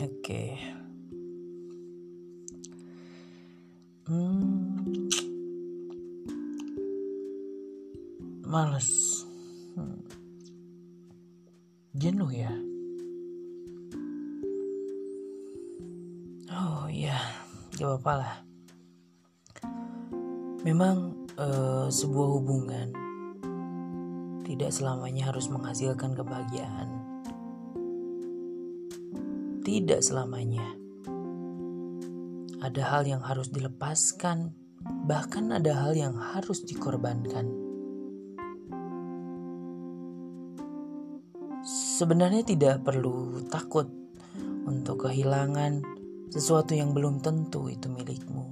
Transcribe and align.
Oke. 0.00 0.08
Okay. 0.22 0.50
Hmm. 4.06 4.86
Males. 8.46 8.90
Hmm. 9.74 10.00
Jenuh 11.92 12.30
ya. 12.32 12.52
Oh 16.54 16.86
iya, 16.88 17.18
gak 17.76 17.84
apa-apa 17.84 18.12
lah. 18.16 18.34
Memang 20.66 21.14
uh, 21.38 21.86
sebuah 21.92 22.28
hubungan 22.38 22.88
tidak 24.46 24.70
selamanya 24.70 25.30
harus 25.30 25.50
menghasilkan 25.50 26.14
kebahagiaan. 26.14 27.05
Tidak 29.66 29.98
selamanya 29.98 30.86
ada 32.62 32.82
hal 32.86 33.02
yang 33.02 33.22
harus 33.22 33.50
dilepaskan, 33.50 34.54
bahkan 35.10 35.50
ada 35.50 35.74
hal 35.74 35.98
yang 35.98 36.14
harus 36.14 36.62
dikorbankan. 36.62 37.50
Sebenarnya 41.66 42.46
tidak 42.46 42.86
perlu 42.86 43.42
takut 43.50 43.90
untuk 44.66 45.10
kehilangan 45.10 45.82
sesuatu 46.30 46.78
yang 46.78 46.94
belum 46.94 47.22
tentu 47.22 47.66
itu 47.66 47.90
milikmu. 47.90 48.44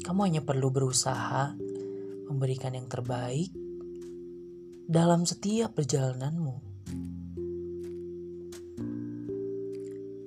Kamu 0.00 0.20
hanya 0.24 0.40
perlu 0.40 0.72
berusaha 0.72 1.52
memberikan 2.32 2.72
yang 2.72 2.88
terbaik 2.88 3.52
dalam 4.88 5.28
setiap 5.28 5.76
perjalananmu. 5.76 6.69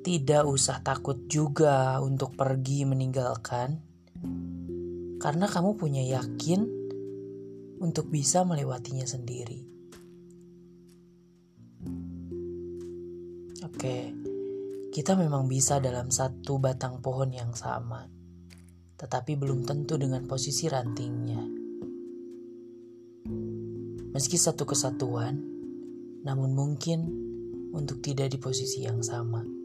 Tidak 0.04 0.44
usah 0.44 0.84
takut 0.84 1.32
juga 1.32 1.96
untuk 2.04 2.36
pergi 2.36 2.84
meninggalkan, 2.84 3.80
karena 5.16 5.48
kamu 5.48 5.80
punya 5.80 6.04
yakin 6.04 6.68
untuk 7.80 8.12
bisa 8.12 8.44
melewatinya 8.44 9.08
sendiri. 9.08 9.64
Oke, 13.64 14.12
kita 14.92 15.16
memang 15.16 15.48
bisa 15.48 15.80
dalam 15.80 16.12
satu 16.12 16.60
batang 16.60 17.00
pohon 17.00 17.32
yang 17.32 17.56
sama, 17.56 18.04
tetapi 19.00 19.40
belum 19.40 19.64
tentu 19.64 19.96
dengan 19.96 20.28
posisi 20.28 20.68
rantingnya. 20.68 21.48
Meski 24.12 24.36
satu 24.36 24.68
kesatuan, 24.68 25.40
namun 26.28 26.52
mungkin 26.52 27.08
untuk 27.72 28.04
tidak 28.04 28.36
di 28.36 28.38
posisi 28.44 28.84
yang 28.84 29.00
sama. 29.00 29.63